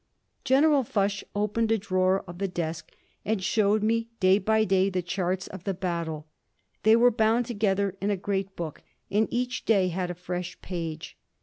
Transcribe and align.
General 0.43 0.81
Foch 0.83 1.23
opened 1.35 1.71
a 1.71 1.77
drawer 1.77 2.23
of 2.25 2.39
the 2.39 2.47
desk 2.47 2.91
and 3.23 3.39
showed 3.43 3.83
me, 3.83 4.07
day 4.19 4.39
by 4.39 4.63
day, 4.65 4.89
the 4.89 5.03
charts 5.03 5.45
of 5.49 5.63
the 5.63 5.75
battle. 5.75 6.25
They 6.81 6.95
were 6.95 7.11
bound 7.11 7.45
together 7.45 7.95
in 8.01 8.09
a 8.09 8.17
great 8.17 8.55
book, 8.55 8.81
and 9.11 9.27
each 9.29 9.63
day 9.63 9.89
had 9.89 10.09
a 10.09 10.15
fresh 10.15 10.59
page. 10.61 11.19